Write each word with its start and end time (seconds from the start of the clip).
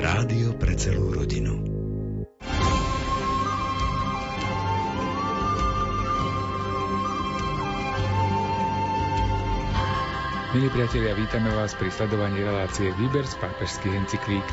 Rádio 0.00 0.56
pre 0.56 0.72
celú 0.80 1.12
rodinu. 1.12 1.60
Milí 10.56 10.72
priatelia, 10.72 11.12
vítame 11.12 11.52
vás 11.52 11.76
pri 11.76 11.92
sledovaní 11.92 12.40
relácie 12.40 12.96
Výber 12.96 13.28
z 13.28 13.36
pápežských 13.44 13.92
encyklík. 14.00 14.46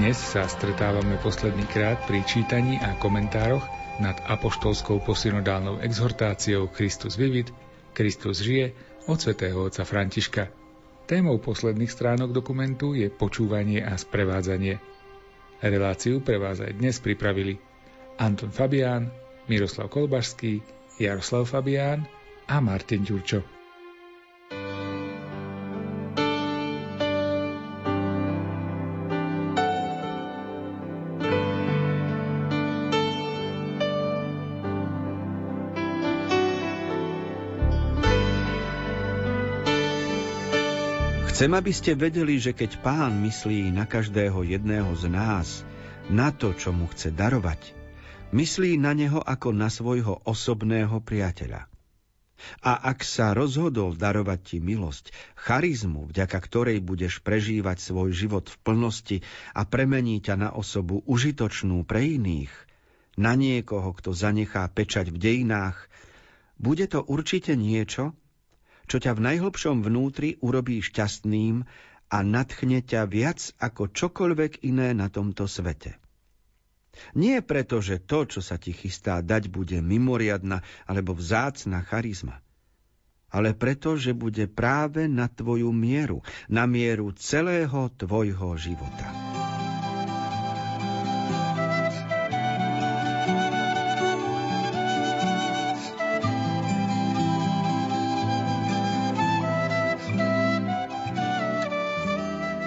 Dnes 0.00 0.16
sa 0.16 0.48
stretávame 0.48 1.20
posledný 1.20 1.68
krát 1.68 2.00
pri 2.08 2.24
čítaní 2.24 2.80
a 2.80 2.96
komentároch 2.96 3.68
nad 4.00 4.16
apoštolskou 4.24 5.04
posynodálnou 5.04 5.84
exhortáciou 5.84 6.72
Kristus 6.72 7.20
vivit, 7.20 7.52
Kristus 7.92 8.40
žije 8.40 8.72
od 9.04 9.20
svätého 9.20 9.68
otca 9.68 9.84
Františka. 9.84 10.61
Témou 11.02 11.42
posledných 11.42 11.90
stránok 11.90 12.30
dokumentu 12.30 12.94
je 12.94 13.10
počúvanie 13.10 13.82
a 13.82 13.98
sprevádzanie. 13.98 14.78
Reláciu 15.58 16.22
pre 16.22 16.38
vás 16.38 16.62
aj 16.62 16.78
dnes 16.78 17.02
pripravili 17.02 17.58
Anton 18.22 18.54
Fabián, 18.54 19.10
Miroslav 19.50 19.90
Kolbašský, 19.90 20.62
Jaroslav 21.02 21.50
Fabián 21.50 22.06
a 22.46 22.62
Martin 22.62 23.02
Ďurčo. 23.02 23.61
Chcem, 41.32 41.48
aby 41.56 41.72
ste 41.72 41.96
vedeli, 41.96 42.36
že 42.36 42.52
keď 42.52 42.84
pán 42.84 43.24
myslí 43.24 43.72
na 43.72 43.88
každého 43.88 44.44
jedného 44.44 44.92
z 44.92 45.08
nás, 45.08 45.64
na 46.12 46.28
to, 46.28 46.52
čo 46.52 46.76
mu 46.76 46.84
chce 46.92 47.08
darovať, 47.08 47.72
myslí 48.36 48.76
na 48.76 48.92
neho 48.92 49.16
ako 49.16 49.56
na 49.56 49.72
svojho 49.72 50.20
osobného 50.28 51.00
priateľa. 51.00 51.72
A 52.60 52.72
ak 52.84 53.00
sa 53.00 53.32
rozhodol 53.32 53.96
darovať 53.96 54.40
ti 54.44 54.56
milosť, 54.60 55.08
charizmu, 55.40 56.12
vďaka 56.12 56.36
ktorej 56.36 56.84
budeš 56.84 57.24
prežívať 57.24 57.80
svoj 57.80 58.12
život 58.12 58.52
v 58.52 58.56
plnosti 58.60 59.16
a 59.56 59.64
premení 59.64 60.20
ťa 60.20 60.36
na 60.36 60.50
osobu 60.52 61.00
užitočnú 61.08 61.88
pre 61.88 62.12
iných, 62.12 62.52
na 63.16 63.32
niekoho, 63.40 63.96
kto 63.96 64.12
zanechá 64.12 64.68
pečať 64.68 65.08
v 65.08 65.16
dejinách, 65.16 65.88
bude 66.60 66.84
to 66.92 67.00
určite 67.00 67.56
niečo, 67.56 68.12
čo 68.92 69.00
ťa 69.00 69.16
v 69.16 69.24
najhlbšom 69.24 69.88
vnútri 69.88 70.36
urobí 70.44 70.84
šťastným 70.84 71.64
a 72.12 72.18
nadchne 72.20 72.84
ťa 72.84 73.08
viac 73.08 73.40
ako 73.56 73.88
čokoľvek 73.88 74.68
iné 74.68 74.92
na 74.92 75.08
tomto 75.08 75.48
svete. 75.48 75.96
Nie 77.16 77.40
preto, 77.40 77.80
že 77.80 78.04
to, 78.04 78.28
čo 78.28 78.44
sa 78.44 78.60
ti 78.60 78.76
chystá 78.76 79.24
dať, 79.24 79.48
bude 79.48 79.80
mimoriadna 79.80 80.60
alebo 80.84 81.16
vzácna 81.16 81.80
charizma, 81.88 82.44
ale 83.32 83.56
preto, 83.56 83.96
že 83.96 84.12
bude 84.12 84.44
práve 84.44 85.08
na 85.08 85.24
tvoju 85.24 85.72
mieru, 85.72 86.20
na 86.52 86.68
mieru 86.68 87.16
celého 87.16 87.88
tvojho 87.96 88.60
života. 88.60 89.08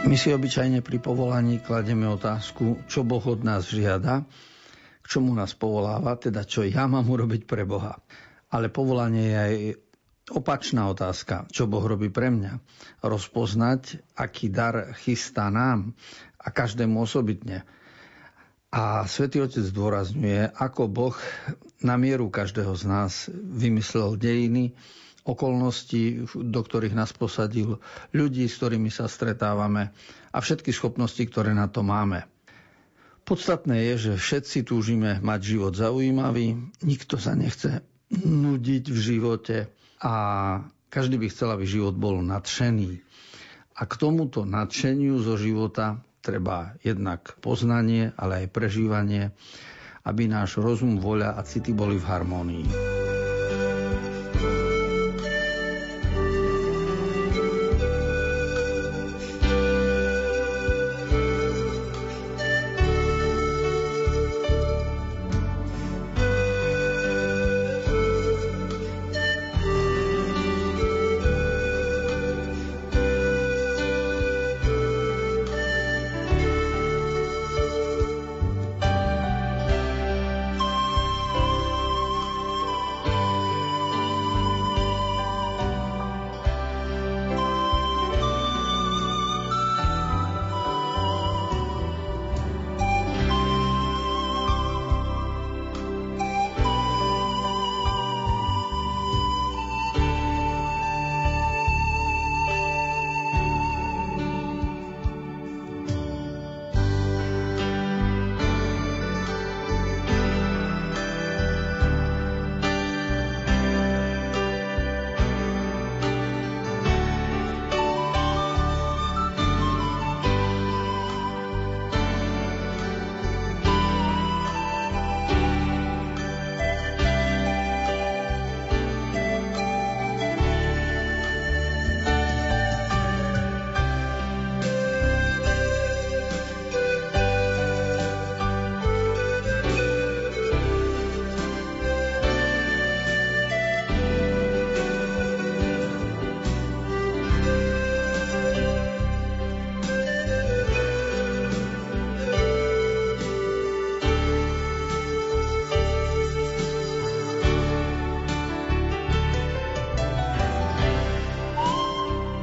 My 0.06 0.14
si 0.14 0.30
obyčajne 0.30 0.86
pri 0.86 1.02
povolaní 1.02 1.58
klademe 1.66 2.06
otázku, 2.06 2.86
čo 2.86 3.02
Boh 3.02 3.26
od 3.26 3.42
nás 3.42 3.66
žiada, 3.66 4.22
k 5.02 5.06
čomu 5.10 5.34
nás 5.34 5.58
povoláva, 5.58 6.14
teda 6.14 6.46
čo 6.46 6.62
ja 6.62 6.86
mám 6.86 7.10
urobiť 7.10 7.50
pre 7.50 7.66
Boha. 7.66 7.98
Ale 8.54 8.70
povolanie 8.70 9.26
je 9.26 9.38
aj 9.38 9.56
opačná 10.30 10.94
otázka, 10.94 11.50
čo 11.50 11.66
Boh 11.66 11.82
robí 11.82 12.14
pre 12.14 12.30
mňa. 12.30 12.54
Rozpoznať, 13.02 14.14
aký 14.14 14.54
dar 14.54 14.94
chystá 14.94 15.50
nám 15.50 15.98
a 16.38 16.54
každému 16.54 17.02
osobitne. 17.02 17.66
A 18.70 19.10
svätý 19.10 19.42
Otec 19.42 19.66
zdôrazňuje, 19.66 20.54
ako 20.54 20.86
Boh 20.86 21.18
na 21.82 21.98
mieru 21.98 22.30
každého 22.30 22.78
z 22.78 22.84
nás 22.86 23.14
vymyslel 23.34 24.22
dejiny, 24.22 24.78
okolností, 25.26 26.30
do 26.38 26.62
ktorých 26.62 26.94
nás 26.94 27.10
posadil, 27.12 27.82
ľudí, 28.14 28.46
s 28.46 28.62
ktorými 28.62 28.94
sa 28.94 29.10
stretávame 29.10 29.90
a 30.30 30.38
všetky 30.38 30.70
schopnosti, 30.70 31.20
ktoré 31.26 31.52
na 31.58 31.66
to 31.66 31.82
máme. 31.82 32.30
Podstatné 33.26 33.90
je, 33.94 34.14
že 34.14 34.22
všetci 34.22 34.70
túžime 34.70 35.18
mať 35.18 35.58
život 35.58 35.74
zaujímavý, 35.74 36.62
nikto 36.86 37.18
sa 37.18 37.34
nechce 37.34 37.82
nudiť 38.14 38.86
v 38.94 39.00
živote 39.02 39.58
a 40.06 40.14
každý 40.94 41.18
by 41.18 41.28
chcel, 41.34 41.50
aby 41.58 41.66
život 41.66 41.98
bol 41.98 42.22
nadšený. 42.22 43.02
A 43.76 43.82
k 43.90 43.94
tomuto 43.98 44.46
nadšeniu 44.46 45.20
zo 45.26 45.42
života 45.42 46.00
treba 46.22 46.78
jednak 46.86 47.34
poznanie, 47.42 48.14
ale 48.16 48.46
aj 48.46 48.54
prežívanie, 48.54 49.34
aby 50.06 50.30
náš 50.30 50.62
rozum, 50.62 51.02
voľa 51.02 51.34
a 51.36 51.42
city 51.42 51.74
boli 51.74 51.98
v 51.98 52.06
harmónii. 52.06 52.95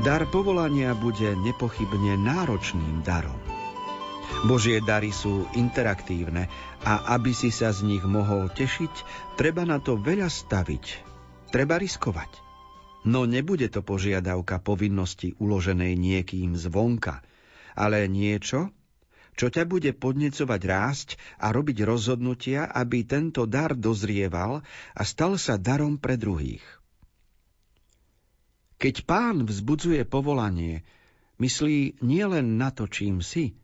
Dar 0.02 0.26
povolania 0.26 0.98
bude 0.98 1.30
nepochybne 1.38 2.18
náročným 2.18 3.06
darom. 3.06 3.38
Božie 4.50 4.82
dary 4.82 5.14
sú 5.14 5.46
interaktívne 5.54 6.50
a 6.82 7.14
aby 7.14 7.30
si 7.30 7.54
sa 7.54 7.70
z 7.70 7.86
nich 7.86 8.02
mohol 8.02 8.50
tešiť, 8.50 8.90
treba 9.38 9.62
na 9.62 9.78
to 9.78 9.94
veľa 9.94 10.26
staviť. 10.26 11.06
Treba 11.54 11.78
riskovať. 11.78 12.34
No 13.06 13.30
nebude 13.30 13.70
to 13.70 13.86
požiadavka 13.86 14.58
povinnosti 14.58 15.38
uloženej 15.38 15.94
niekým 15.94 16.58
zvonka, 16.58 17.22
ale 17.78 18.10
niečo, 18.10 18.74
čo 19.38 19.54
ťa 19.54 19.70
bude 19.70 19.94
podnecovať 19.94 20.60
rásť 20.66 21.08
a 21.38 21.54
robiť 21.54 21.78
rozhodnutia, 21.86 22.66
aby 22.66 23.06
tento 23.06 23.46
dar 23.46 23.78
dozrieval 23.78 24.66
a 24.98 25.02
stal 25.06 25.38
sa 25.38 25.54
darom 25.62 25.94
pre 26.02 26.18
druhých. 26.18 26.81
Keď 28.82 29.06
pán 29.06 29.46
vzbudzuje 29.46 30.02
povolanie, 30.02 30.82
myslí 31.38 32.02
nielen 32.02 32.58
na 32.58 32.74
to, 32.74 32.90
čím 32.90 33.22
si, 33.22 33.54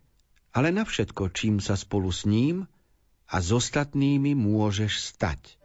ale 0.55 0.71
na 0.71 0.87
všetko, 0.87 1.35
čím 1.35 1.59
sa 1.59 1.75
spolu 1.75 2.15
s 2.15 2.23
ním 2.23 2.71
a 3.27 3.43
s 3.43 3.51
ostatnými 3.51 4.39
môžeš 4.39 4.95
stať. 5.11 5.59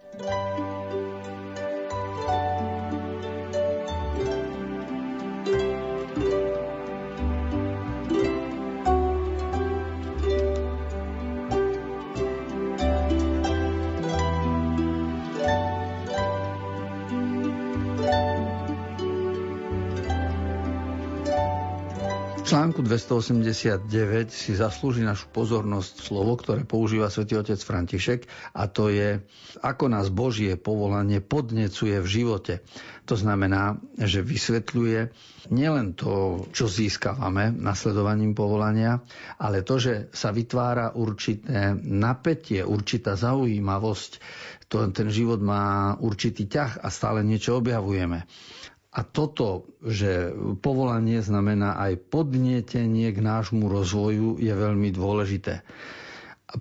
Článku 22.44 22.84
289 22.84 23.88
si 24.28 24.52
zaslúži 24.52 25.08
našu 25.08 25.32
pozornosť 25.32 25.94
slovo, 26.04 26.36
ktoré 26.36 26.68
používa 26.68 27.08
svätý 27.08 27.40
otec 27.40 27.56
František 27.56 28.28
a 28.52 28.68
to 28.68 28.92
je, 28.92 29.24
ako 29.64 29.88
nás 29.88 30.12
Božie 30.12 30.60
povolanie 30.60 31.24
podnecuje 31.24 32.04
v 32.04 32.08
živote. 32.08 32.60
To 33.08 33.16
znamená, 33.16 33.80
že 33.96 34.20
vysvetľuje 34.20 35.00
nielen 35.56 35.96
to, 35.96 36.44
čo 36.52 36.68
získavame 36.68 37.56
nasledovaním 37.56 38.36
povolania, 38.36 39.00
ale 39.40 39.64
to, 39.64 39.80
že 39.80 39.94
sa 40.12 40.36
vytvára 40.36 41.00
určité 41.00 41.72
napätie, 41.80 42.60
určitá 42.68 43.16
zaujímavosť, 43.16 44.12
to, 44.68 44.84
ten 44.92 45.08
život 45.08 45.40
má 45.40 45.96
určitý 45.96 46.52
ťah 46.52 46.84
a 46.84 46.92
stále 46.92 47.24
niečo 47.24 47.56
objavujeme. 47.56 48.28
A 48.94 49.02
toto, 49.02 49.66
že 49.82 50.30
povolanie 50.62 51.18
znamená 51.18 51.82
aj 51.82 51.98
podnietenie 52.14 53.10
k 53.10 53.20
nášmu 53.26 53.66
rozvoju, 53.66 54.38
je 54.38 54.54
veľmi 54.54 54.94
dôležité 54.94 55.66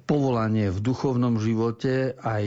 povolanie 0.08 0.72
v 0.72 0.80
duchovnom 0.80 1.36
živote, 1.36 2.16
aj 2.16 2.44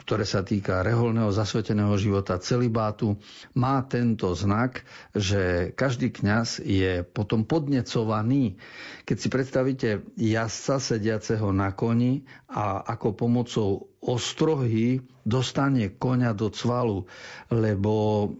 ktoré 0.00 0.24
sa 0.24 0.40
týka 0.40 0.80
reholného 0.80 1.28
zasveteného 1.28 1.92
života 2.00 2.40
celibátu, 2.40 3.20
má 3.52 3.84
tento 3.84 4.32
znak, 4.32 4.80
že 5.12 5.74
každý 5.76 6.08
kňaz 6.08 6.64
je 6.64 7.04
potom 7.04 7.44
podnecovaný. 7.44 8.56
Keď 9.04 9.16
si 9.20 9.28
predstavíte 9.28 9.88
jazdca 10.16 10.80
sediaceho 10.80 11.52
na 11.52 11.76
koni 11.76 12.24
a 12.48 12.80
ako 12.80 13.12
pomocou 13.12 13.89
ostrohy 14.00 15.04
dostane 15.28 15.92
koňa 15.92 16.32
do 16.32 16.48
cvalu, 16.48 17.04
lebo 17.52 17.92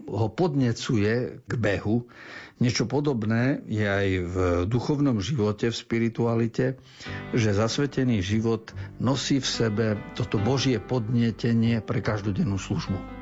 ho 0.08 0.28
podnecuje 0.32 1.44
k 1.44 1.52
behu, 1.60 2.08
Niečo 2.60 2.84
podobné 2.84 3.64
je 3.72 3.88
aj 3.88 4.08
v 4.20 4.36
duchovnom 4.68 5.16
živote, 5.24 5.72
v 5.72 5.80
spiritualite, 5.80 6.76
že 7.32 7.56
zasvetený 7.56 8.20
život 8.20 8.76
nosí 9.00 9.40
v 9.40 9.48
sebe 9.48 9.86
toto 10.12 10.36
Božie 10.36 10.76
podnietenie 10.76 11.80
pre 11.80 12.04
každodennú 12.04 12.60
službu. 12.60 13.19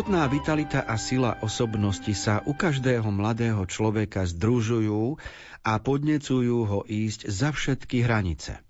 Životná 0.00 0.32
vitalita 0.32 0.80
a 0.80 0.96
sila 0.96 1.36
osobnosti 1.44 2.16
sa 2.16 2.40
u 2.48 2.56
každého 2.56 3.04
mladého 3.12 3.60
človeka 3.68 4.24
združujú 4.24 5.20
a 5.60 5.76
podnecujú 5.76 6.58
ho 6.64 6.80
ísť 6.88 7.28
za 7.28 7.52
všetky 7.52 8.08
hranice. 8.08 8.64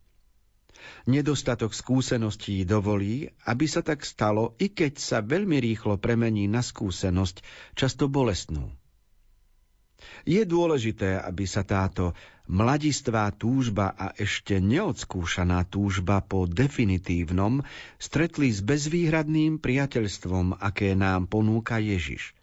Nedostatok 1.06 1.70
skúseností 1.70 2.66
dovolí, 2.66 3.30
aby 3.46 3.62
sa 3.70 3.78
tak 3.78 4.02
stalo, 4.02 4.58
i 4.58 4.74
keď 4.74 4.98
sa 4.98 5.22
veľmi 5.22 5.62
rýchlo 5.62 6.02
premení 6.02 6.50
na 6.50 6.66
skúsenosť, 6.66 7.46
často 7.78 8.10
bolestnú. 8.10 8.74
Je 10.24 10.42
dôležité, 10.44 11.20
aby 11.20 11.44
sa 11.44 11.64
táto 11.64 12.16
mladistvá 12.50 13.30
túžba 13.30 13.94
a 13.94 14.10
ešte 14.18 14.58
neodskúšaná 14.58 15.62
túžba 15.70 16.18
po 16.18 16.50
definitívnom 16.50 17.62
stretli 17.96 18.50
s 18.50 18.58
bezvýhradným 18.58 19.62
priateľstvom, 19.62 20.58
aké 20.58 20.98
nám 20.98 21.30
ponúka 21.30 21.78
Ježiš. 21.78 22.34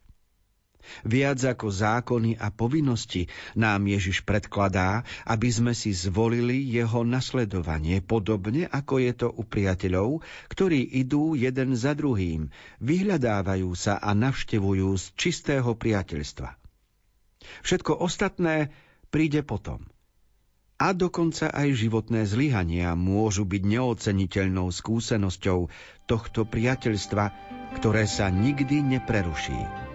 Viac 1.03 1.43
ako 1.43 1.67
zákony 1.67 2.39
a 2.39 2.47
povinnosti 2.47 3.27
nám 3.59 3.91
Ježiš 3.91 4.23
predkladá, 4.23 5.03
aby 5.27 5.51
sme 5.51 5.75
si 5.75 5.91
zvolili 5.91 6.63
jeho 6.63 7.03
nasledovanie, 7.03 7.99
podobne 7.99 8.71
ako 8.71 9.03
je 9.03 9.11
to 9.11 9.27
u 9.27 9.43
priateľov, 9.43 10.23
ktorí 10.47 10.87
idú 10.95 11.35
jeden 11.35 11.75
za 11.75 11.91
druhým, 11.91 12.47
vyhľadávajú 12.79 13.69
sa 13.75 13.99
a 13.99 14.15
navštevujú 14.15 14.87
z 14.95 15.05
čistého 15.19 15.75
priateľstva. 15.75 16.66
Všetko 17.65 17.98
ostatné 17.98 18.74
príde 19.10 19.44
potom– 19.44 19.86
a 20.77 20.94
dokonca 20.94 21.50
aj 21.50 21.74
životné 21.74 22.29
zlyhania 22.29 22.94
môžu 22.94 23.50
byť 23.50 23.63
neoceniteľnou 23.65 24.70
skúsenosťou 24.70 25.74
tohto 26.06 26.46
priateľstva, 26.46 27.34
ktoré 27.82 28.06
sa 28.06 28.29
nikdy 28.29 28.86
nepreruší. 28.86 29.87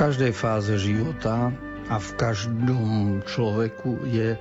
Každej 0.00 0.32
fáze 0.32 0.80
života 0.80 1.52
a 1.92 2.00
v 2.00 2.10
každom 2.16 3.20
človeku 3.20 4.08
je 4.08 4.32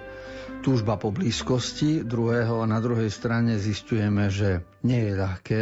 túžba 0.64 0.96
po 0.96 1.12
blízkosti 1.12 2.00
druhého 2.00 2.64
a 2.64 2.72
na 2.72 2.80
druhej 2.80 3.12
strane 3.12 3.60
zistujeme, 3.60 4.32
že 4.32 4.64
nie 4.88 5.12
je 5.12 5.20
ľahké 5.20 5.62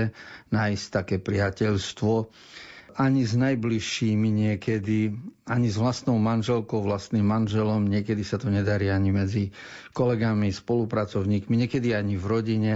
nájsť 0.53 0.85
také 0.93 1.17
priateľstvo 1.17 2.29
ani 2.93 3.25
s 3.25 3.33
najbližšími 3.41 4.29
niekedy, 4.29 5.17
ani 5.49 5.65
s 5.65 5.81
vlastnou 5.81 6.21
manželkou, 6.21 6.77
vlastným 6.85 7.25
manželom, 7.25 7.89
niekedy 7.89 8.21
sa 8.21 8.37
to 8.37 8.53
nedarí 8.53 8.93
ani 8.93 9.09
medzi 9.09 9.43
kolegami, 9.97 10.53
spolupracovníkmi, 10.53 11.57
niekedy 11.57 11.97
ani 11.97 12.21
v 12.21 12.25
rodine. 12.25 12.73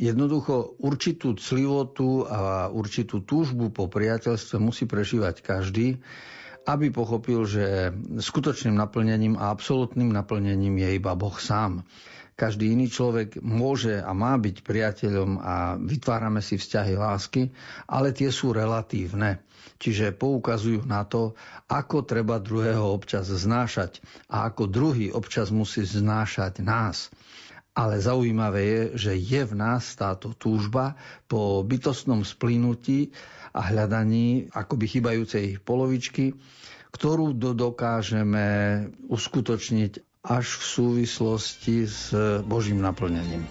Jednoducho 0.00 0.80
určitú 0.80 1.36
clivotu 1.36 2.24
a 2.24 2.72
určitú 2.72 3.20
túžbu 3.20 3.68
po 3.68 3.92
priateľstve 3.92 4.56
musí 4.56 4.88
prežívať 4.88 5.44
každý 5.44 6.00
aby 6.66 6.94
pochopil, 6.94 7.42
že 7.44 7.90
skutočným 8.18 8.78
naplnením 8.78 9.34
a 9.34 9.50
absolútnym 9.50 10.10
naplnením 10.14 10.78
je 10.78 10.88
iba 10.94 11.12
Boh 11.18 11.34
sám. 11.34 11.82
Každý 12.32 12.72
iný 12.72 12.88
človek 12.88 13.38
môže 13.44 14.00
a 14.00 14.10
má 14.16 14.34
byť 14.40 14.56
priateľom 14.64 15.30
a 15.38 15.76
vytvárame 15.76 16.40
si 16.40 16.56
vzťahy 16.56 16.96
lásky, 16.96 17.52
ale 17.86 18.10
tie 18.16 18.32
sú 18.32 18.56
relatívne. 18.56 19.44
Čiže 19.76 20.14
poukazujú 20.16 20.86
na 20.86 21.04
to, 21.04 21.34
ako 21.68 22.06
treba 22.06 22.38
druhého 22.38 22.82
občas 22.88 23.28
znášať 23.28 24.00
a 24.30 24.48
ako 24.48 24.70
druhý 24.70 25.10
občas 25.10 25.50
musí 25.50 25.82
znášať 25.84 26.62
nás. 26.64 27.10
Ale 27.72 28.00
zaujímavé 28.00 28.60
je, 28.62 28.82
že 29.08 29.12
je 29.16 29.42
v 29.48 29.54
nás 29.56 29.96
táto 29.96 30.36
túžba 30.36 30.92
po 31.24 31.64
bytostnom 31.64 32.20
splynutí 32.20 33.10
a 33.52 33.60
hľadaní 33.60 34.48
akoby 34.52 34.86
chybajúcej 34.88 35.60
polovičky, 35.60 36.32
ktorú 36.92 37.32
dokážeme 37.36 38.46
uskutočniť 39.08 39.92
až 40.22 40.46
v 40.56 40.64
súvislosti 40.64 41.76
s 41.88 42.14
Božím 42.46 42.80
naplnením. 42.84 43.44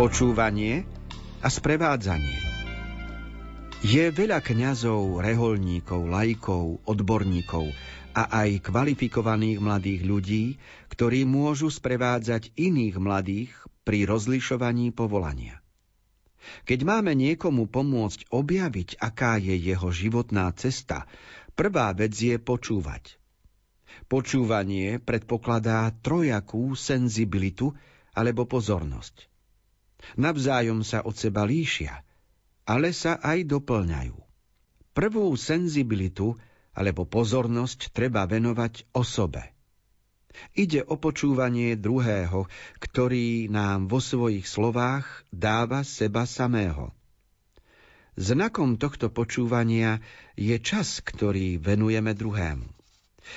Počúvanie 0.00 0.88
a 1.44 1.52
sprevádzanie. 1.52 2.40
Je 3.84 4.08
veľa 4.08 4.40
kňazov, 4.40 5.20
reholníkov, 5.20 6.08
lajkov, 6.08 6.80
odborníkov 6.88 7.68
a 8.16 8.32
aj 8.40 8.64
kvalifikovaných 8.64 9.60
mladých 9.60 10.00
ľudí, 10.08 10.44
ktorí 10.88 11.28
môžu 11.28 11.68
sprevádzať 11.68 12.56
iných 12.56 12.96
mladých 12.96 13.52
pri 13.84 14.08
rozlišovaní 14.08 14.88
povolania. 14.96 15.60
Keď 16.64 16.80
máme 16.80 17.12
niekomu 17.12 17.68
pomôcť 17.68 18.32
objaviť, 18.32 19.04
aká 19.04 19.36
je 19.36 19.52
jeho 19.52 19.92
životná 19.92 20.48
cesta, 20.56 21.04
prvá 21.52 21.92
vec 21.92 22.16
je 22.16 22.40
počúvať. 22.40 23.20
Počúvanie 24.08 24.96
predpokladá 24.96 25.92
trojakú 26.00 26.72
senzibilitu 26.72 27.76
alebo 28.16 28.48
pozornosť. 28.48 29.29
Navzájom 30.16 30.82
sa 30.84 31.04
od 31.04 31.14
seba 31.16 31.44
líšia, 31.44 32.02
ale 32.66 32.94
sa 32.94 33.18
aj 33.20 33.46
doplňajú. 33.46 34.16
Prvú 34.90 35.32
senzibilitu 35.38 36.34
alebo 36.74 37.06
pozornosť 37.06 37.94
treba 37.94 38.26
venovať 38.26 38.90
osobe. 38.94 39.54
Ide 40.54 40.86
o 40.86 40.94
počúvanie 40.94 41.74
druhého, 41.74 42.46
ktorý 42.78 43.50
nám 43.50 43.90
vo 43.90 43.98
svojich 43.98 44.46
slovách 44.46 45.26
dáva 45.34 45.82
seba 45.82 46.24
samého. 46.24 46.94
Znakom 48.14 48.78
tohto 48.78 49.10
počúvania 49.10 49.98
je 50.38 50.54
čas, 50.62 51.02
ktorý 51.02 51.58
venujeme 51.58 52.14
druhému. 52.14 52.68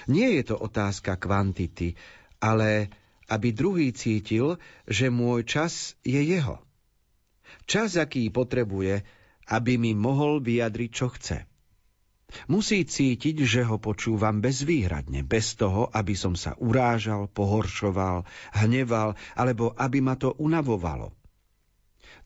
Nie 0.09 0.37
je 0.41 0.53
to 0.53 0.55
otázka 0.57 1.17
kvantity, 1.17 1.97
ale 2.41 2.89
aby 3.33 3.49
druhý 3.49 3.89
cítil, 3.89 4.61
že 4.85 5.09
môj 5.09 5.49
čas 5.49 5.97
je 6.05 6.21
jeho. 6.21 6.61
Čas, 7.65 7.97
aký 7.97 8.29
potrebuje, 8.29 9.01
aby 9.49 9.73
mi 9.81 9.97
mohol 9.97 10.37
vyjadriť, 10.37 10.89
čo 10.93 11.09
chce. 11.09 11.49
Musí 12.49 12.81
cítiť, 12.81 13.45
že 13.45 13.61
ho 13.61 13.77
počúvam 13.77 14.41
bezvýhradne, 14.41 15.21
bez 15.21 15.53
toho, 15.53 15.89
aby 15.93 16.17
som 16.17 16.33
sa 16.33 16.57
urážal, 16.57 17.29
pohoršoval, 17.29 18.25
hneval, 18.57 19.13
alebo 19.37 19.73
aby 19.77 20.01
ma 20.01 20.17
to 20.17 20.33
unavovalo. 20.41 21.13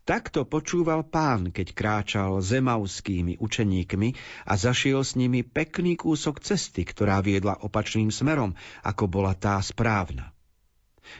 Takto 0.08 0.48
počúval 0.48 1.04
pán, 1.04 1.52
keď 1.52 1.76
kráčal 1.76 2.40
zemauskými 2.40 3.44
učeníkmi 3.44 4.10
a 4.48 4.56
zašiel 4.56 5.04
s 5.04 5.20
nimi 5.20 5.44
pekný 5.44 6.00
kúsok 6.00 6.40
cesty, 6.40 6.88
ktorá 6.88 7.20
viedla 7.20 7.60
opačným 7.60 8.08
smerom, 8.08 8.56
ako 8.88 9.12
bola 9.12 9.36
tá 9.36 9.60
správna. 9.60 10.32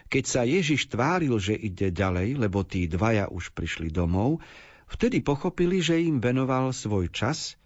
Keď 0.08 0.24
sa 0.24 0.42
Ježiš 0.48 0.92
tváril, 0.92 1.36
že 1.40 1.56
ide 1.56 1.92
ďalej, 1.92 2.40
lebo 2.40 2.64
tí 2.64 2.88
dvaja 2.88 3.28
už 3.32 3.52
prišli 3.52 3.92
domov, 3.92 4.40
vtedy 4.88 5.20
pochopili, 5.24 5.84
že 5.84 6.00
im 6.00 6.24
venoval 6.24 6.72
svoj 6.72 7.12
čas 7.12 7.60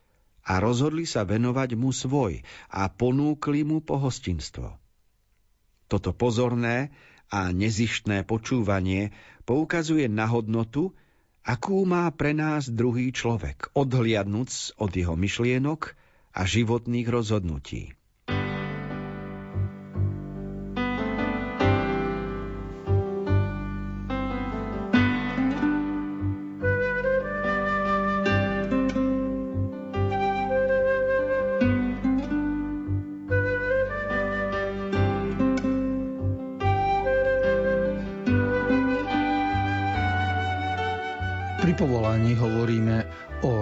a 0.46 0.58
rozhodli 0.58 1.06
sa 1.06 1.22
venovať 1.22 1.78
mu 1.78 1.94
svoj 1.94 2.42
a 2.74 2.90
ponúkli 2.90 3.62
mu 3.62 3.82
pohostinstvo. 3.82 4.78
Toto 5.86 6.12
pozorné 6.16 6.90
a 7.32 7.52
nezištné 7.52 8.28
počúvanie 8.28 9.14
poukazuje 9.46 10.08
na 10.12 10.28
hodnotu, 10.28 10.96
akú 11.46 11.84
má 11.88 12.08
pre 12.12 12.36
nás 12.36 12.70
druhý 12.72 13.14
človek, 13.14 13.72
odhliadnúc 13.76 14.78
od 14.78 14.92
jeho 14.92 15.16
myšlienok 15.16 15.96
a 16.32 16.42
životných 16.48 17.08
rozhodnutí. 17.08 18.01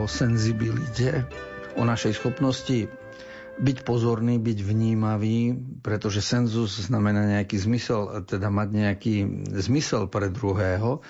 Senzibilite, 0.09 1.29
o 1.77 1.85
našej 1.85 2.17
schopnosti 2.17 2.89
byť 3.59 3.77
pozorný, 3.83 4.39
byť 4.39 4.59
vnímavý, 4.63 5.53
pretože 5.83 6.23
senzus 6.23 6.79
znamená 6.79 7.27
nejaký 7.27 7.59
zmysel, 7.59 8.23
teda 8.23 8.47
mať 8.47 8.69
nejaký 8.71 9.15
zmysel 9.59 10.07
pre 10.07 10.31
druhého. 10.31 11.03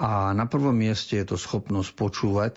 A 0.00 0.32
na 0.32 0.46
prvom 0.48 0.72
mieste 0.72 1.20
je 1.20 1.26
to 1.28 1.36
schopnosť 1.36 1.90
počúvať. 1.92 2.54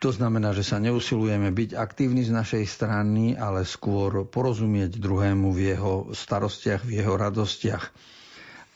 To 0.00 0.08
znamená, 0.08 0.56
že 0.56 0.64
sa 0.64 0.80
neusilujeme 0.80 1.52
byť 1.52 1.76
aktívni 1.76 2.24
z 2.24 2.32
našej 2.32 2.64
strany, 2.64 3.36
ale 3.36 3.68
skôr 3.68 4.24
porozumieť 4.24 4.96
druhému 4.96 5.52
v 5.52 5.76
jeho 5.76 5.92
starostiach, 6.16 6.88
v 6.88 7.04
jeho 7.04 7.20
radostiach. 7.20 7.92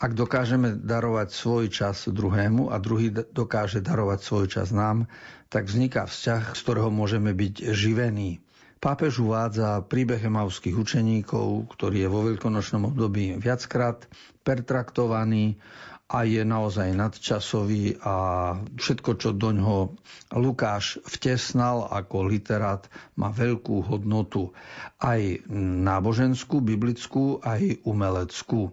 Ak 0.04 0.12
dokážeme 0.12 0.76
darovať 0.76 1.32
svoj 1.32 1.72
čas 1.72 2.04
druhému 2.04 2.68
a 2.68 2.76
druhý 2.76 3.08
dokáže 3.08 3.80
darovať 3.80 4.20
svoj 4.20 4.46
čas 4.52 4.68
nám, 4.68 5.08
tak 5.48 5.64
vzniká 5.64 6.04
vzťah, 6.04 6.52
z 6.52 6.60
ktorého 6.60 6.92
môžeme 6.92 7.32
byť 7.32 7.72
živení. 7.72 8.44
Pápež 8.84 9.24
uvádza 9.24 9.80
príbeh 9.88 10.20
emavských 10.20 10.76
učeníkov, 10.76 11.72
ktorý 11.72 12.04
je 12.04 12.12
vo 12.12 12.20
veľkonočnom 12.20 12.92
období 12.92 13.40
viackrát 13.40 14.04
pertraktovaný 14.44 15.56
a 16.12 16.28
je 16.28 16.44
naozaj 16.44 16.92
nadčasový 16.92 17.96
a 18.04 18.14
všetko, 18.76 19.10
čo 19.16 19.32
do 19.32 19.56
ňoho 19.56 19.96
Lukáš 20.36 21.00
vtesnal 21.08 21.88
ako 21.88 22.28
literát, 22.28 22.84
má 23.16 23.32
veľkú 23.32 23.88
hodnotu 23.88 24.52
aj 25.00 25.48
náboženskú, 25.88 26.60
biblickú, 26.60 27.40
aj 27.40 27.80
umeleckú 27.88 28.68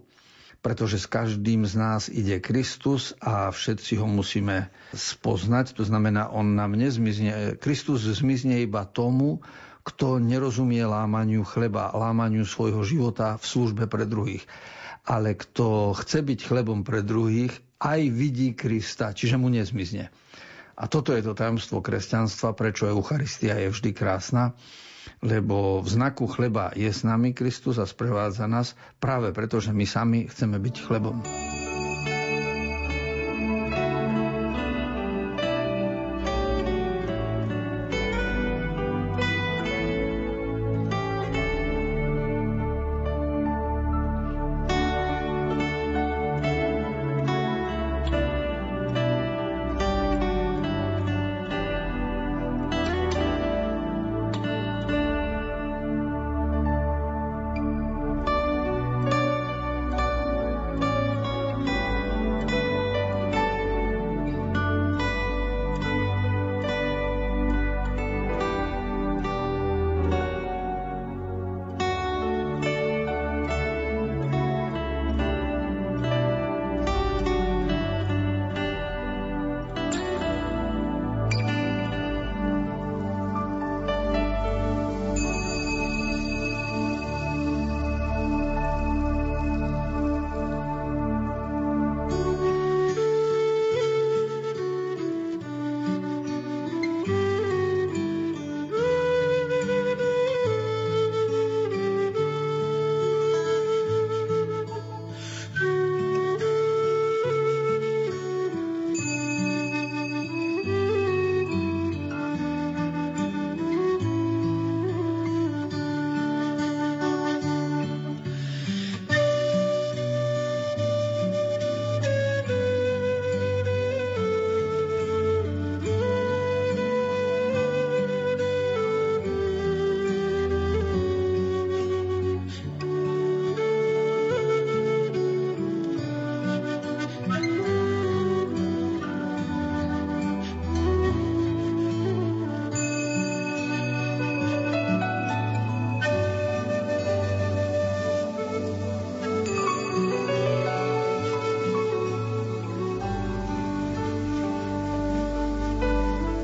pretože 0.62 1.02
s 1.02 1.10
každým 1.10 1.66
z 1.66 1.74
nás 1.74 2.06
ide 2.06 2.38
Kristus 2.38 3.18
a 3.18 3.50
všetci 3.50 3.98
ho 3.98 4.06
musíme 4.06 4.70
spoznať. 4.94 5.74
To 5.74 5.82
znamená, 5.82 6.30
on 6.30 6.54
nám 6.54 6.78
nezmizne. 6.78 7.58
Kristus 7.58 8.06
zmizne 8.06 8.62
iba 8.62 8.86
tomu, 8.86 9.42
kto 9.82 10.22
nerozumie 10.22 10.86
lámaniu 10.86 11.42
chleba, 11.42 11.90
lámaniu 11.90 12.46
svojho 12.46 12.86
života 12.86 13.34
v 13.34 13.44
službe 13.44 13.90
pre 13.90 14.06
druhých. 14.06 14.46
Ale 15.02 15.34
kto 15.34 15.98
chce 15.98 16.22
byť 16.22 16.46
chlebom 16.46 16.86
pre 16.86 17.02
druhých, 17.02 17.50
aj 17.82 18.00
vidí 18.14 18.54
Krista, 18.54 19.10
čiže 19.10 19.34
mu 19.34 19.50
nezmizne. 19.50 20.14
A 20.78 20.86
toto 20.86 21.10
je 21.10 21.26
to 21.26 21.34
tajomstvo 21.34 21.82
kresťanstva, 21.82 22.54
prečo 22.54 22.86
Eucharistia 22.86 23.58
je 23.58 23.74
vždy 23.74 23.90
krásna 23.90 24.54
lebo 25.22 25.82
v 25.82 25.88
znaku 25.88 26.26
chleba 26.26 26.74
je 26.74 26.90
s 26.90 27.02
nami 27.06 27.34
Kristus 27.34 27.78
a 27.78 27.86
sprevádza 27.86 28.46
nás 28.46 28.74
práve 28.98 29.30
preto, 29.30 29.58
že 29.58 29.74
my 29.74 29.86
sami 29.86 30.18
chceme 30.26 30.58
byť 30.58 30.74
chlebom. 30.82 31.16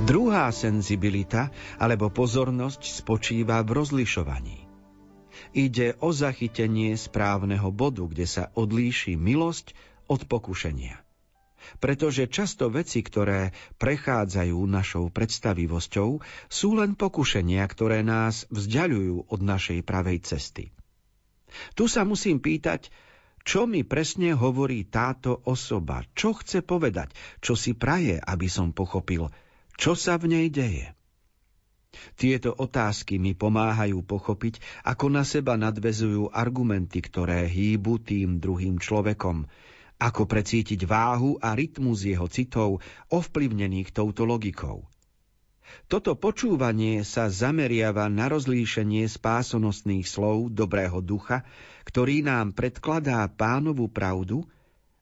Druhá 0.09 0.49
senzibilita 0.49 1.53
alebo 1.77 2.09
pozornosť 2.09 3.05
spočíva 3.05 3.61
v 3.61 3.77
rozlišovaní. 3.77 4.65
Ide 5.53 6.01
o 6.01 6.17
zachytenie 6.17 6.97
správneho 6.97 7.69
bodu, 7.69 8.09
kde 8.09 8.25
sa 8.25 8.49
odlíši 8.57 9.21
milosť 9.21 9.77
od 10.09 10.25
pokušenia. 10.25 10.97
Pretože 11.77 12.25
často 12.33 12.73
veci, 12.73 13.05
ktoré 13.05 13.53
prechádzajú 13.77 14.57
našou 14.65 15.13
predstavivosťou, 15.13 16.25
sú 16.49 16.69
len 16.73 16.97
pokušenia, 16.97 17.61
ktoré 17.69 18.01
nás 18.01 18.49
vzdialujú 18.49 19.29
od 19.29 19.41
našej 19.45 19.85
pravej 19.85 20.25
cesty. 20.25 20.73
Tu 21.77 21.85
sa 21.85 22.09
musím 22.09 22.41
pýtať, 22.41 22.89
čo 23.45 23.69
mi 23.69 23.85
presne 23.85 24.33
hovorí 24.33 24.89
táto 24.89 25.45
osoba, 25.45 26.01
čo 26.17 26.33
chce 26.33 26.65
povedať, 26.65 27.13
čo 27.45 27.53
si 27.53 27.77
praje, 27.77 28.17
aby 28.17 28.49
som 28.49 28.73
pochopil– 28.73 29.29
čo 29.79 29.95
sa 29.95 30.19
v 30.19 30.27
nej 30.27 30.47
deje? 30.51 30.91
Tieto 32.19 32.51
otázky 32.51 33.23
mi 33.23 33.33
pomáhajú 33.33 34.03
pochopiť, 34.03 34.59
ako 34.83 35.07
na 35.09 35.23
seba 35.23 35.55
nadvezujú 35.55 36.35
argumenty, 36.35 36.99
ktoré 36.99 37.47
hýbu 37.47 38.03
tým 38.03 38.43
druhým 38.43 38.83
človekom, 38.83 39.47
ako 40.03 40.23
precítiť 40.27 40.83
váhu 40.83 41.39
a 41.39 41.55
rytmus 41.55 42.03
jeho 42.03 42.27
citov 42.27 42.83
ovplyvnených 43.09 43.95
touto 43.95 44.27
logikou. 44.27 44.83
Toto 45.87 46.17
počúvanie 46.19 47.07
sa 47.07 47.31
zameriava 47.31 48.11
na 48.11 48.27
rozlíšenie 48.29 49.07
spásonosných 49.07 50.11
slov 50.11 50.53
dobrého 50.53 50.99
ducha, 51.05 51.47
ktorý 51.87 52.27
nám 52.27 52.51
predkladá 52.53 53.25
pánovu 53.31 53.87
pravdu, 53.87 54.43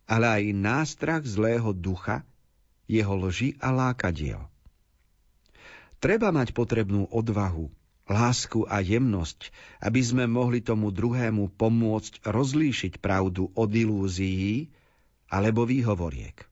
ale 0.04 0.26
aj 0.42 0.44
nástrach 0.54 1.22
zlého 1.26 1.74
ducha, 1.74 2.22
jeho 2.86 3.14
lži 3.14 3.58
a 3.58 3.74
lákadiel. 3.74 4.55
Treba 5.96 6.28
mať 6.28 6.52
potrebnú 6.52 7.08
odvahu, 7.08 7.72
lásku 8.04 8.68
a 8.68 8.84
jemnosť, 8.84 9.48
aby 9.80 10.00
sme 10.04 10.24
mohli 10.28 10.60
tomu 10.60 10.92
druhému 10.92 11.56
pomôcť 11.56 12.20
rozlíšiť 12.22 13.00
pravdu 13.00 13.48
od 13.56 13.70
ilúzií 13.72 14.68
alebo 15.32 15.64
výhovoriek. 15.64 16.46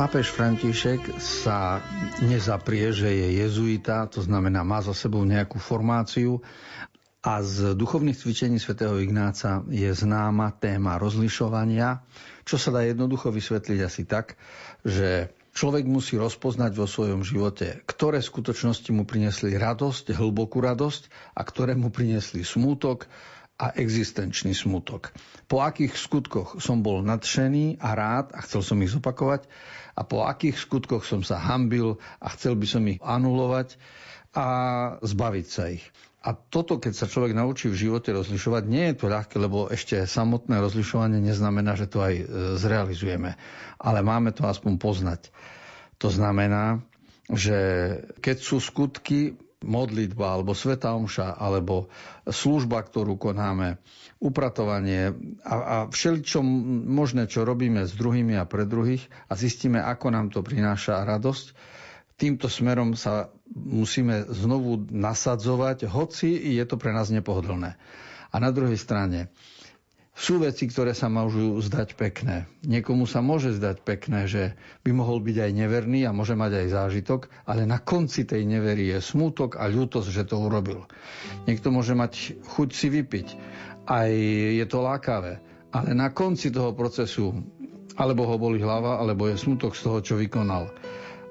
Pápež 0.00 0.32
František 0.32 1.20
sa 1.20 1.84
nezaprie, 2.24 2.88
že 2.88 3.12
je 3.12 3.44
jezuita, 3.44 4.08
to 4.08 4.24
znamená 4.24 4.64
má 4.64 4.80
za 4.80 4.96
sebou 4.96 5.20
nejakú 5.28 5.60
formáciu 5.60 6.40
a 7.20 7.44
z 7.44 7.76
duchovných 7.76 8.16
cvičení 8.16 8.56
svätého 8.56 8.96
Ignáca 8.96 9.60
je 9.68 9.92
známa 9.92 10.56
téma 10.56 10.96
rozlišovania, 10.96 12.00
čo 12.48 12.56
sa 12.56 12.72
dá 12.72 12.80
jednoducho 12.80 13.28
vysvetliť 13.28 13.78
asi 13.84 14.08
tak, 14.08 14.40
že 14.88 15.28
človek 15.52 15.84
musí 15.84 16.16
rozpoznať 16.16 16.72
vo 16.72 16.88
svojom 16.88 17.20
živote, 17.20 17.84
ktoré 17.84 18.24
skutočnosti 18.24 18.88
mu 18.96 19.04
priniesli 19.04 19.52
radosť, 19.52 20.16
hlbokú 20.16 20.64
radosť 20.64 21.36
a 21.36 21.44
ktoré 21.44 21.76
mu 21.76 21.92
priniesli 21.92 22.40
smútok 22.40 23.04
a 23.60 23.76
existenčný 23.76 24.56
smutok. 24.56 25.12
Po 25.44 25.60
akých 25.60 25.92
skutkoch 26.00 26.56
som 26.64 26.80
bol 26.80 27.04
nadšený 27.04 27.84
a 27.84 27.92
rád 27.92 28.32
a 28.32 28.40
chcel 28.48 28.64
som 28.64 28.80
ich 28.80 28.96
zopakovať 28.96 29.44
a 29.92 30.08
po 30.08 30.24
akých 30.24 30.56
skutkoch 30.56 31.04
som 31.04 31.20
sa 31.20 31.36
hambil 31.36 32.00
a 32.16 32.32
chcel 32.32 32.56
by 32.56 32.64
som 32.64 32.80
ich 32.88 32.96
anulovať 33.04 33.76
a 34.32 34.46
zbaviť 35.04 35.46
sa 35.52 35.68
ich. 35.68 35.84
A 36.20 36.36
toto, 36.36 36.76
keď 36.76 36.92
sa 36.92 37.08
človek 37.08 37.32
naučí 37.32 37.72
v 37.72 37.88
živote 37.88 38.12
rozlišovať, 38.12 38.62
nie 38.68 38.92
je 38.92 38.96
to 39.00 39.06
ľahké, 39.08 39.40
lebo 39.40 39.72
ešte 39.72 40.04
samotné 40.04 40.60
rozlišovanie 40.60 41.16
neznamená, 41.16 41.80
že 41.80 41.88
to 41.88 42.04
aj 42.04 42.14
e, 42.20 42.24
zrealizujeme. 42.60 43.40
Ale 43.80 44.04
máme 44.04 44.36
to 44.36 44.44
aspoň 44.44 44.76
poznať. 44.76 45.32
To 45.96 46.12
znamená, 46.12 46.84
že 47.32 47.56
keď 48.20 48.36
sú 48.36 48.60
skutky 48.60 49.40
modlitba 49.60 50.40
alebo 50.40 50.56
sveta 50.56 50.96
omša 50.96 51.36
alebo 51.36 51.92
služba, 52.24 52.80
ktorú 52.80 53.20
konáme, 53.20 53.76
upratovanie 54.20 55.12
a, 55.44 55.54
a 55.56 55.76
všeličo 55.88 56.40
možné, 56.88 57.28
čo 57.28 57.44
robíme 57.44 57.84
s 57.84 57.96
druhými 57.96 58.36
a 58.36 58.48
pre 58.48 58.64
druhých 58.68 59.04
a 59.28 59.36
zistíme, 59.36 59.80
ako 59.80 60.12
nám 60.12 60.28
to 60.32 60.40
prináša 60.44 61.04
radosť, 61.04 61.46
týmto 62.20 62.52
smerom 62.52 62.92
sa 62.92 63.32
musíme 63.48 64.28
znovu 64.28 64.84
nasadzovať, 64.92 65.88
hoci 65.88 66.36
je 66.60 66.64
to 66.68 66.76
pre 66.76 66.92
nás 66.92 67.08
nepohodlné. 67.08 67.80
A 68.30 68.36
na 68.36 68.52
druhej 68.52 68.76
strane, 68.76 69.32
sú 70.20 70.36
veci, 70.36 70.68
ktoré 70.68 70.92
sa 70.92 71.08
môžu 71.08 71.56
zdať 71.64 71.96
pekné. 71.96 72.44
Niekomu 72.60 73.08
sa 73.08 73.24
môže 73.24 73.56
zdať 73.56 73.80
pekné, 73.80 74.28
že 74.28 74.52
by 74.84 74.92
mohol 74.92 75.16
byť 75.24 75.48
aj 75.48 75.50
neverný 75.56 76.04
a 76.04 76.12
môže 76.12 76.36
mať 76.36 76.60
aj 76.60 76.66
zážitok, 76.76 77.20
ale 77.48 77.64
na 77.64 77.80
konci 77.80 78.28
tej 78.28 78.44
nevery 78.44 78.92
je 78.92 78.98
smútok 79.00 79.56
a 79.56 79.64
ľútosť, 79.64 80.12
že 80.12 80.28
to 80.28 80.36
urobil. 80.36 80.84
Niekto 81.48 81.72
môže 81.72 81.96
mať 81.96 82.36
chuť 82.52 82.68
si 82.68 82.92
vypiť, 82.92 83.26
aj 83.88 84.10
je 84.60 84.66
to 84.68 84.84
lákavé, 84.84 85.40
ale 85.72 85.96
na 85.96 86.12
konci 86.12 86.52
toho 86.52 86.76
procesu 86.76 87.32
alebo 87.96 88.28
ho 88.28 88.36
boli 88.36 88.60
hlava, 88.60 89.00
alebo 89.00 89.28
je 89.28 89.40
smutok 89.40 89.72
z 89.72 89.82
toho, 89.88 89.98
čo 90.04 90.14
vykonal 90.20 90.68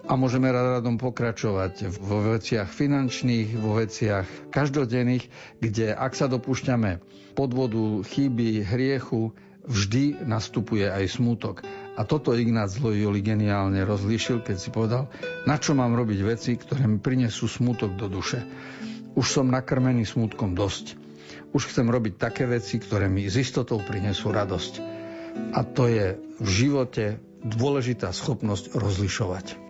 a 0.10 0.18
môžeme 0.18 0.50
radom 0.50 0.98
pokračovať 0.98 1.94
vo 2.02 2.26
veciach 2.34 2.66
finančných, 2.66 3.54
vo 3.62 3.78
veciach 3.78 4.50
každodenných, 4.50 5.30
kde 5.62 5.94
ak 5.94 6.18
sa 6.18 6.26
dopúšťame 6.26 6.98
podvodu, 7.38 8.02
chyby, 8.02 8.66
hriechu, 8.66 9.38
vždy 9.70 10.26
nastupuje 10.26 10.90
aj 10.90 11.14
smútok. 11.14 11.62
A 11.94 12.02
toto 12.10 12.34
Ignác 12.34 12.74
Loyoli 12.82 13.22
geniálne 13.22 13.86
rozlíšil, 13.86 14.42
keď 14.42 14.58
si 14.58 14.74
povedal, 14.74 15.14
na 15.46 15.62
čo 15.62 15.78
mám 15.78 15.94
robiť 15.94 16.20
veci, 16.26 16.58
ktoré 16.58 16.90
mi 16.90 16.98
prinesú 16.98 17.46
smútok 17.46 17.94
do 17.94 18.10
duše. 18.10 18.42
Už 19.14 19.30
som 19.30 19.46
nakrmený 19.46 20.10
smútkom 20.10 20.58
dosť. 20.58 20.98
Už 21.54 21.70
chcem 21.70 21.86
robiť 21.86 22.18
také 22.18 22.50
veci, 22.50 22.82
ktoré 22.82 23.06
mi 23.06 23.30
s 23.30 23.38
istotou 23.38 23.78
prinesú 23.78 24.34
radosť. 24.34 24.74
A 25.54 25.62
to 25.62 25.86
je 25.86 26.18
v 26.42 26.50
živote 26.50 27.22
dôležitá 27.46 28.10
schopnosť 28.10 28.74
rozlišovať. 28.74 29.69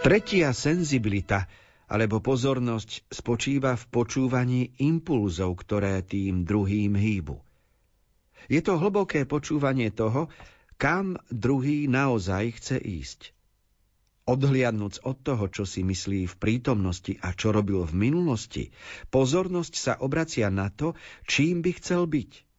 Tretia 0.00 0.56
senzibilita 0.56 1.44
alebo 1.84 2.24
pozornosť 2.24 3.12
spočíva 3.12 3.76
v 3.76 3.84
počúvaní 3.92 4.72
impulzov, 4.80 5.60
ktoré 5.60 6.00
tým 6.00 6.48
druhým 6.48 6.96
hýbu. 6.96 7.36
Je 8.48 8.64
to 8.64 8.80
hlboké 8.80 9.28
počúvanie 9.28 9.92
toho, 9.92 10.32
kam 10.80 11.20
druhý 11.28 11.84
naozaj 11.84 12.56
chce 12.56 12.76
ísť. 12.80 13.20
Odhliadnúc 14.24 15.04
od 15.04 15.20
toho, 15.20 15.52
čo 15.52 15.68
si 15.68 15.84
myslí 15.84 16.32
v 16.32 16.38
prítomnosti 16.40 17.20
a 17.20 17.36
čo 17.36 17.52
robil 17.52 17.84
v 17.84 18.08
minulosti, 18.08 18.72
pozornosť 19.12 19.74
sa 19.76 19.92
obracia 20.00 20.48
na 20.48 20.72
to, 20.72 20.96
čím 21.28 21.60
by 21.60 21.76
chcel 21.76 22.08
byť. 22.08 22.49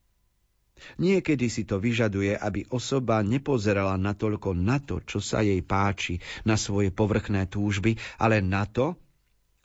Niekedy 0.97 1.47
si 1.47 1.63
to 1.63 1.77
vyžaduje, 1.77 2.33
aby 2.35 2.65
osoba 2.73 3.21
nepozerala 3.21 3.95
natoľko 3.95 4.57
na 4.57 4.81
to, 4.81 4.99
čo 5.01 5.21
sa 5.21 5.45
jej 5.45 5.61
páči, 5.61 6.19
na 6.43 6.57
svoje 6.57 6.89
povrchné 6.89 7.47
túžby, 7.47 7.97
ale 8.17 8.41
na 8.41 8.65
to, 8.65 8.97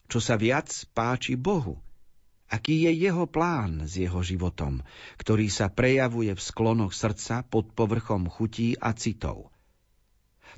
čo 0.06 0.22
sa 0.22 0.38
viac 0.38 0.70
páči 0.94 1.34
Bohu. 1.34 1.82
Aký 2.46 2.86
je 2.86 2.94
jeho 2.94 3.26
plán 3.26 3.90
s 3.90 3.98
jeho 3.98 4.22
životom, 4.22 4.86
ktorý 5.18 5.50
sa 5.50 5.66
prejavuje 5.66 6.30
v 6.30 6.40
sklonoch 6.40 6.94
srdca 6.94 7.42
pod 7.42 7.74
povrchom 7.74 8.30
chutí 8.30 8.78
a 8.78 8.94
citov. 8.94 9.50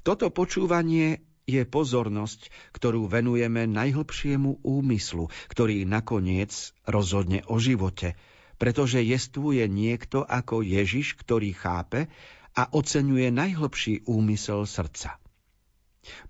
Toto 0.05 0.29
počúvanie 0.29 1.25
je 1.49 1.65
pozornosť, 1.65 2.53
ktorú 2.77 3.09
venujeme 3.09 3.65
najhlbšiemu 3.65 4.61
úmyslu, 4.61 5.33
ktorý 5.49 5.89
nakoniec 5.89 6.77
rozhodne 6.85 7.41
o 7.49 7.57
živote, 7.57 8.21
pretože 8.59 9.01
jestvuje 9.01 9.65
niekto 9.71 10.27
ako 10.27 10.67
Ježiš, 10.67 11.15
ktorý 11.15 11.55
chápe 11.55 12.11
a 12.59 12.67
oceňuje 12.75 13.31
najhlbší 13.31 14.05
úmysel 14.11 14.67
srdca. 14.67 15.17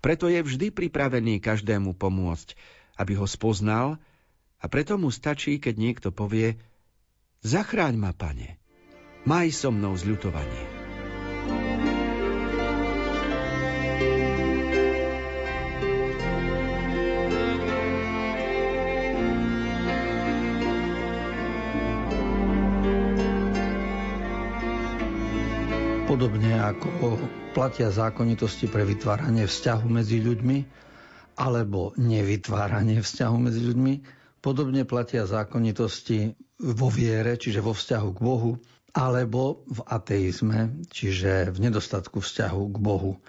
Preto 0.04 0.28
je 0.28 0.44
vždy 0.44 0.68
pripravený 0.70 1.40
každému 1.40 1.96
pomôcť, 1.96 2.54
aby 3.00 3.16
ho 3.16 3.24
spoznal 3.24 3.96
a 4.60 4.64
preto 4.68 5.00
mu 5.00 5.08
stačí, 5.08 5.56
keď 5.56 5.74
niekto 5.80 6.08
povie 6.12 6.60
Zachráň 7.40 7.94
ma, 7.94 8.10
pane, 8.10 8.58
maj 9.22 9.54
so 9.54 9.70
mnou 9.70 9.94
zľutovanie. 9.94 10.77
Podobne 26.09 26.57
ako 26.57 27.21
platia 27.53 27.92
zákonitosti 27.92 28.64
pre 28.64 28.88
vytváranie 28.88 29.44
vzťahu 29.44 29.87
medzi 29.92 30.25
ľuďmi 30.25 30.59
alebo 31.37 31.92
nevytváranie 32.01 33.05
vzťahu 33.05 33.37
medzi 33.37 33.61
ľuďmi, 33.61 33.94
podobne 34.40 34.88
platia 34.88 35.29
zákonitosti 35.29 36.33
vo 36.64 36.88
viere, 36.88 37.37
čiže 37.37 37.61
vo 37.61 37.77
vzťahu 37.77 38.09
k 38.16 38.18
Bohu, 38.25 38.57
alebo 38.97 39.68
v 39.68 39.85
ateizme, 39.85 40.81
čiže 40.88 41.53
v 41.53 41.59
nedostatku 41.68 42.25
vzťahu 42.25 42.62
k 42.73 42.77
Bohu. 42.81 43.21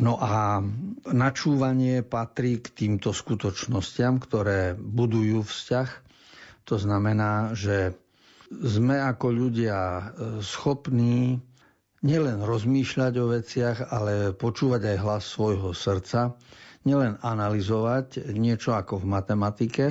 No 0.00 0.16
a 0.16 0.64
načúvanie 1.12 2.00
patrí 2.00 2.56
k 2.56 2.72
týmto 2.72 3.12
skutočnostiam, 3.12 4.16
ktoré 4.16 4.72
budujú 4.72 5.44
vzťah. 5.44 5.88
To 6.72 6.80
znamená, 6.80 7.52
že 7.52 7.92
sme 8.48 8.96
ako 8.96 9.26
ľudia 9.28 9.78
schopní 10.40 11.44
nielen 12.04 12.44
rozmýšľať 12.44 13.12
o 13.22 13.30
veciach, 13.32 13.78
ale 13.88 14.36
počúvať 14.36 14.82
aj 14.92 14.96
hlas 15.00 15.24
svojho 15.24 15.70
srdca, 15.72 16.36
nielen 16.84 17.16
analyzovať 17.22 18.32
niečo 18.36 18.76
ako 18.76 19.02
v 19.02 19.06
matematike, 19.10 19.86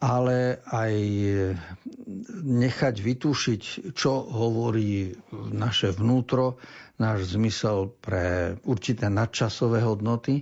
ale 0.00 0.64
aj 0.64 0.94
nechať 2.40 2.94
vytušiť, 3.04 3.62
čo 3.92 4.12
hovorí 4.32 5.12
naše 5.52 5.92
vnútro, 5.92 6.56
náš 6.96 7.36
zmysel 7.36 7.92
pre 8.00 8.56
určité 8.64 9.12
nadčasové 9.12 9.84
hodnoty. 9.84 10.40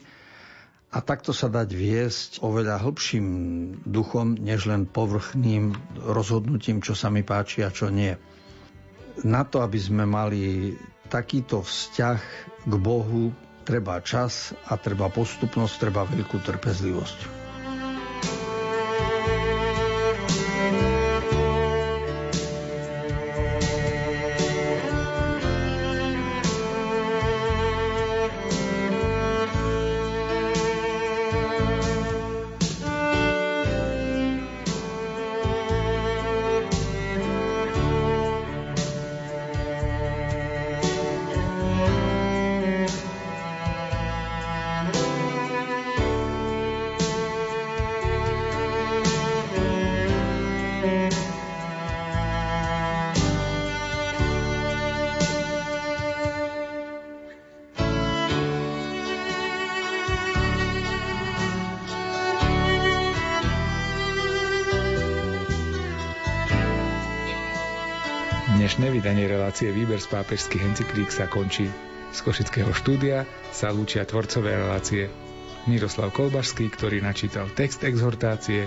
A 0.88 1.04
takto 1.04 1.36
sa 1.36 1.52
dať 1.52 1.68
viesť 1.68 2.30
oveľa 2.40 2.80
hlbším 2.80 3.26
duchom, 3.84 4.40
než 4.40 4.64
len 4.64 4.88
povrchným 4.88 5.76
rozhodnutím, 6.00 6.80
čo 6.80 6.96
sa 6.96 7.12
mi 7.12 7.20
páči 7.20 7.60
a 7.60 7.68
čo 7.68 7.92
nie. 7.92 8.16
Na 9.26 9.42
to, 9.42 9.62
aby 9.62 9.78
sme 9.78 10.04
mali 10.06 10.74
takýto 11.08 11.64
vzťah 11.64 12.20
k 12.68 12.72
Bohu, 12.78 13.32
treba 13.64 13.98
čas 14.04 14.54
a 14.68 14.78
treba 14.78 15.10
postupnosť, 15.10 15.74
treba 15.80 16.06
veľkú 16.06 16.38
trpezlivosť. 16.40 17.47
Vydanie 68.98 69.30
relácie 69.30 69.70
Výber 69.70 70.02
z 70.02 70.10
pápežských 70.10 70.74
encyklík 70.74 71.14
sa 71.14 71.30
končí. 71.30 71.70
Z 72.10 72.18
Košického 72.18 72.74
štúdia 72.74 73.30
sa 73.54 73.70
lúčia 73.70 74.02
tvorcové 74.02 74.58
relácie 74.58 75.06
Miroslav 75.70 76.10
Kolbašský, 76.10 76.66
ktorý 76.74 76.98
načítal 76.98 77.46
text 77.54 77.86
exhortácie, 77.86 78.66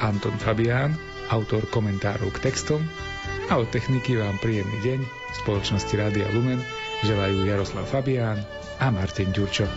Anton 0.00 0.40
Fabián, 0.40 0.96
autor 1.28 1.68
komentárov 1.68 2.32
k 2.32 2.48
textom 2.48 2.80
a 3.52 3.60
od 3.60 3.68
techniky 3.68 4.16
vám 4.16 4.40
príjemný 4.40 4.80
deň 4.88 5.00
v 5.04 5.34
spoločnosti 5.44 5.92
Rádia 6.00 6.32
Lumen 6.32 6.64
želajú 7.04 7.44
Jaroslav 7.44 7.84
Fabián 7.84 8.40
a 8.80 8.88
Martin 8.88 9.36
Ďurčo. 9.36 9.68